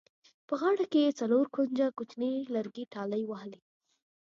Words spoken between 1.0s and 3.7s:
یې څلور کونجه کوچیني لرګي ټالۍ وهلې.